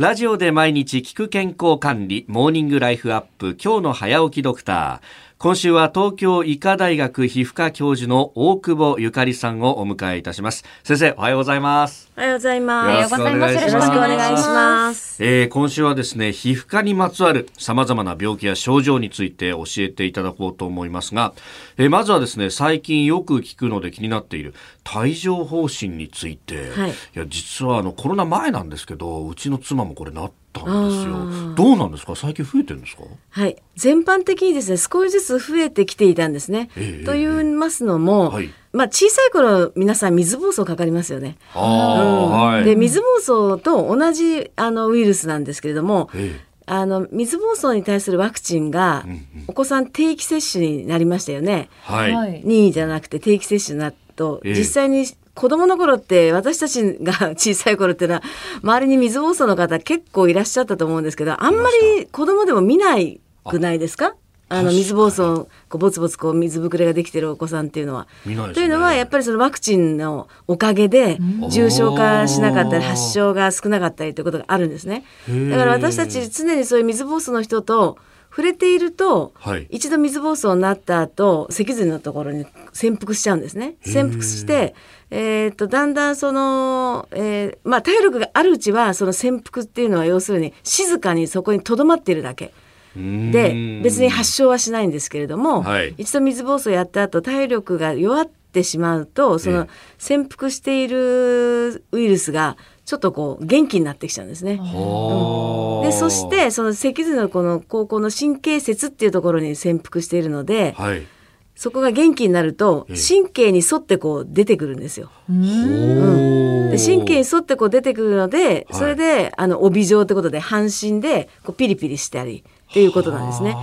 [0.00, 5.29] ラジオで毎日聞く健康管理、モーニングライフアップ、今日の早起きドクター。
[5.42, 10.66] 今週は東京医科大学皮膚科教授の大久保ゆかりさんをお迎えいたします。
[10.84, 12.12] 先生、おはようございます。
[12.14, 12.90] おはようございます。
[12.90, 13.72] よろしくお願いします。
[13.72, 15.24] よろしくお願いします。
[15.24, 21.32] えー、今週はですね、皮膚科にまつわる様々な病気や症状について教えていただこうと思いますが、
[21.78, 24.52] えー、まずはですね、最近よく聞くので気になっている
[24.94, 31.54] 帯状疱疹について、はい、いや実はあのコロナ前なんですけど、うちの妻もこれなったんですよ。
[31.54, 32.14] どうなんですか？
[32.16, 33.02] 最近増えてるんですか？
[33.30, 33.56] はい。
[33.76, 36.70] 全般的にですね、少しずつ増えてきていたんですね。
[36.76, 41.36] えー、と言いますのも、はい、まあ小さい頃皆さん水疱瘡かかりますよね。
[41.54, 42.30] うん。
[42.30, 49.04] はい、で水疱瘡と同じあのウイルスなんですけれども、えーあの水疱瘡に対するワクチンが、
[49.48, 51.68] お子さん定期接種になりましたよね。
[51.82, 55.04] はい、任意じゃなくて定期接種になると、実際に
[55.40, 58.22] 子供の頃って私たちが 小さい頃っていうのは
[58.62, 64.14] 周りに水疱瘡の方結構いらっしゃったと思うんですけどあんまり子供でも見ないくないですか？
[64.52, 68.06] あの水疱瘡こうボツボツこう水ぶくれができてるお子さんっていうのは。
[68.26, 71.18] ね、というのはやっぱりそのワクチンのおかげで
[71.50, 75.04] 重症化しなかったり発症が少なかったりということがあるんですね。
[75.50, 77.96] だから私たち常にそういう水疱瘡の人と
[78.30, 83.74] 触れていると、はい、一度水疱瘡になった後脊髄のところに潜伏しちゃうんですね。
[83.84, 84.74] 潜伏して、
[85.10, 92.52] えー、っとだんだんその、えー、まあ体力があるうちはその潜伏っていうのは要するに静かにそこにとどまっているだけ。
[92.96, 104.54] で別に発症はしないんですけれども、はい、一度水疱瘡やった後体力が弱ってしまうとその潜伏しているウイルスがちょっとこう元気になってきちゃうんですね。
[104.54, 111.06] うん、でそしてその脊髄のこの高校の神経節っていうところに潜伏しているので、はい、
[111.54, 115.10] そこが元気になると神経に沿ってこう出てくるんですよ。
[115.28, 123.54] うん、で神経に沿ってこう出てくるのでそれであの帯状ってことで半身でこうピリピリしたりっていうことなんですね。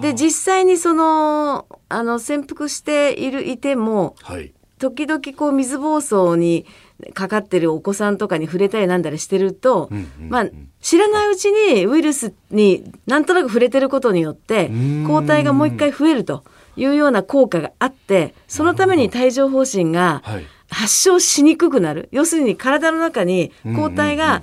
[0.00, 6.66] で実際にそのあの潜伏しているいても、はい、時々こう水疱瘡に
[7.14, 10.46] かかってるお子さんとかに触れたりなんだりしてると、うんうんうん、まあ
[10.80, 14.70] 知らないうちにウイルスになんとなく触れてることによって
[15.06, 16.44] 抗体がもう一回増えると
[16.76, 20.22] いうような効果があってそのために帯状疱疹が
[20.68, 24.36] 発症しにくくなる、はい、要するに体の中に抗体が、うんうん。
[24.36, 24.42] うん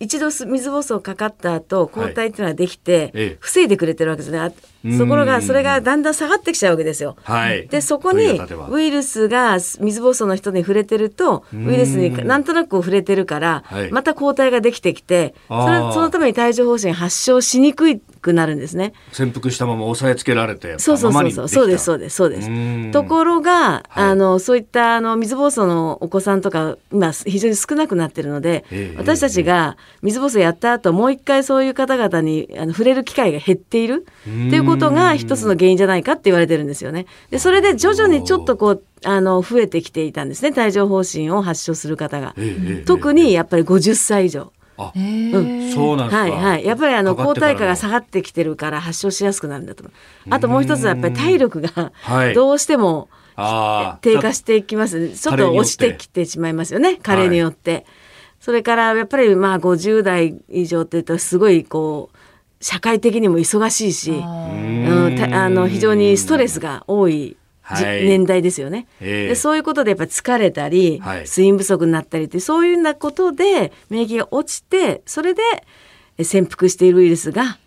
[0.00, 4.54] 一度水疱瘡かかった後抗体っていうのができて、防いでくれてるわけですね。
[4.98, 7.16] ところがそれがだんだん下がってきちゃうわけですよ。
[7.22, 8.38] はい、でそこに
[8.70, 18.94] ウイルスが水疱瘡の人に触れてるとウイルスになんとなく触れてるから、また抗体ができてきてそれそのために帯状疱疹発症しにくいくなるんですね。
[19.12, 21.48] 潜伏したまま押さえつけられてそうそうそうそう。
[21.48, 22.90] そうですそうですそうです。
[22.90, 37.06] ところが、はい、あのそういったあの水疱瘡のお子さんとか今非常に少なくなってるので、えー、私たちが水疱瘡やった後もう一回そういう方々にあの触れる機会が減っているっていうことが一つの原因じゃないかって言われてるんですよね。
[37.30, 40.54] でそれで徐々にちょっとこうあの増えてきていたんですね。
[40.56, 44.52] 帯状疱疹を発症する方が、えー、特にやっぱり50歳以上。
[44.76, 46.64] あ、うん、そうなんはいはい。
[46.64, 49.84] やっぱりあの抗体価が下がってきてるから発症しやすくなるんだと。
[50.30, 51.92] あともう一つはやっぱり体力が
[52.34, 53.08] どうしても
[54.00, 56.96] 低下していきます、ちょっと落ちてきてしまいますよね。
[56.96, 57.72] 加齢によって。
[57.72, 57.84] はい、
[58.40, 62.16] それからやっぱりまあ50代以上っていうとすごいこう
[62.64, 67.36] 社会的にも忙しいし、うん、あの非常にストレスが多い、
[67.70, 75.42] 年代ですよね、えー、でそういうことでやっぱ疲れたり、はい、睡眠不足になったりってそういうようなことで免疫が落ちてそれで
[76.22, 77.58] 潜伏しているウイルスが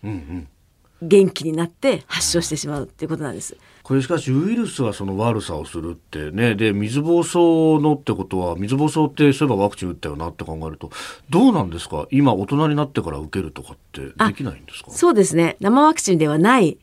[1.02, 3.56] 元気になって発症してしまうっていうことなんです。
[3.82, 6.54] これしかしウイルスはその悪さをするってね。
[6.54, 10.90] で水疱瘡のってことは水疱瘡ってそういえばワクチン打ったよなって考えると
[11.30, 12.06] どうなんですか？
[12.10, 14.90] 今大人になってから受けるとかってできないんですか？
[14.90, 15.56] そうですね。
[15.60, 16.76] 生ワクチンではない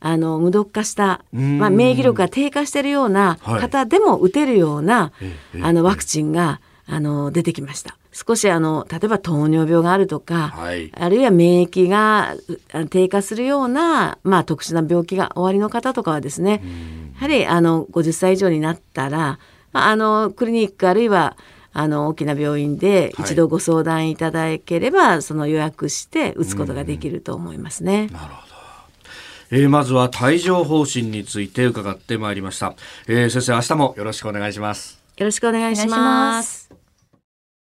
[0.00, 5.12] あの無毒化した、まあ、免疫力が低下しているような方でも打てるような、
[5.52, 7.96] はい、あのワクチンがあの出てきました。
[8.12, 12.34] 少しあの例えば糖尿病があるとか、はい、あるいは免疫が
[12.88, 16.62] 低下するような、まあ、特殊な病気がおありの方とかはですね
[17.16, 19.38] やはりあの50歳以上になったら、
[19.72, 21.36] まあ、あのクリニックあるいは
[21.74, 28.06] あの大きな病院で一度ご相談いただければ、はい、その予約して打つことができると思いますね。
[28.06, 28.55] なるほど
[29.50, 32.74] えー、まずは帯状疱疹について伺ってまいりました、
[33.06, 35.00] えー、先生明日もよろしくお願いします。
[35.16, 36.85] よろしくお願いします。